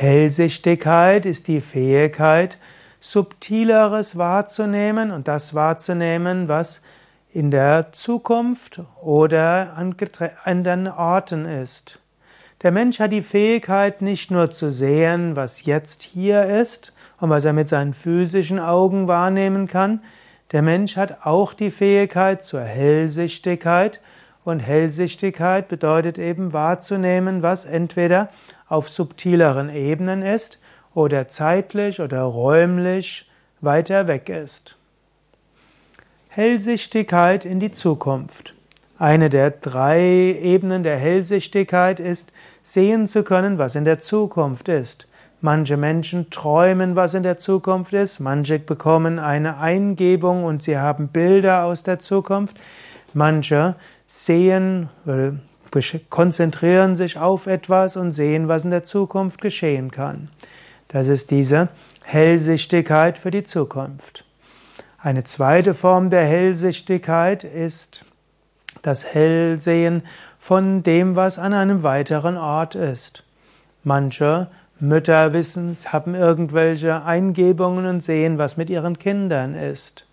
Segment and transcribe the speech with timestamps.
[0.00, 2.58] Hellsichtigkeit ist die Fähigkeit,
[3.00, 6.80] subtileres wahrzunehmen und das wahrzunehmen, was
[7.34, 9.94] in der Zukunft oder an
[10.44, 11.98] anderen Orten ist.
[12.62, 17.44] Der Mensch hat die Fähigkeit, nicht nur zu sehen, was jetzt hier ist und was
[17.44, 20.00] er mit seinen physischen Augen wahrnehmen kann,
[20.52, 24.00] der Mensch hat auch die Fähigkeit zur Hellsichtigkeit
[24.44, 28.30] und Hellsichtigkeit bedeutet eben wahrzunehmen, was entweder
[28.70, 30.58] auf subtileren Ebenen ist
[30.94, 33.28] oder zeitlich oder räumlich
[33.60, 34.76] weiter weg ist.
[36.28, 38.54] Hellsichtigkeit in die Zukunft.
[38.98, 40.00] Eine der drei
[40.40, 45.08] Ebenen der Hellsichtigkeit ist, sehen zu können, was in der Zukunft ist.
[45.40, 51.08] Manche Menschen träumen, was in der Zukunft ist, manche bekommen eine Eingebung und sie haben
[51.08, 52.60] Bilder aus der Zukunft,
[53.14, 53.74] manche
[54.06, 54.90] sehen,
[56.08, 60.28] konzentrieren sich auf etwas und sehen, was in der Zukunft geschehen kann.
[60.88, 61.68] Das ist diese
[62.02, 64.24] Hellsichtigkeit für die Zukunft.
[64.98, 68.04] Eine zweite Form der Hellsichtigkeit ist
[68.82, 70.02] das Hellsehen
[70.38, 73.24] von dem, was an einem weiteren Ort ist.
[73.84, 74.48] Manche
[74.78, 80.06] Mütter wissen, haben irgendwelche Eingebungen und sehen, was mit ihren Kindern ist.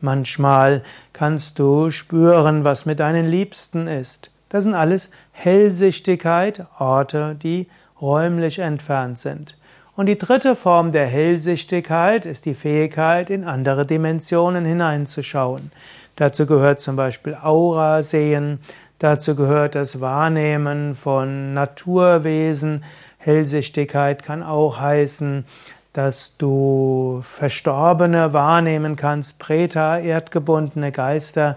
[0.00, 4.31] Manchmal kannst du spüren, was mit deinen Liebsten ist.
[4.52, 7.68] Das sind alles Hellsichtigkeit, Orte, die
[8.02, 9.56] räumlich entfernt sind.
[9.96, 15.72] Und die dritte Form der Hellsichtigkeit ist die Fähigkeit, in andere Dimensionen hineinzuschauen.
[16.16, 18.58] Dazu gehört zum Beispiel Aura sehen,
[18.98, 22.84] dazu gehört das Wahrnehmen von Naturwesen.
[23.16, 25.46] Hellsichtigkeit kann auch heißen,
[25.94, 31.56] dass du Verstorbene wahrnehmen kannst, Preta, erdgebundene Geister.